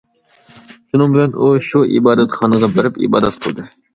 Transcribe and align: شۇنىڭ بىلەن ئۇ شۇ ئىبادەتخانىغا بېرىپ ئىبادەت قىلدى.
شۇنىڭ 0.93 1.11
بىلەن 1.15 1.35
ئۇ 1.43 1.49
شۇ 1.67 1.83
ئىبادەتخانىغا 1.97 2.73
بېرىپ 2.79 3.01
ئىبادەت 3.09 3.41
قىلدى. 3.45 3.67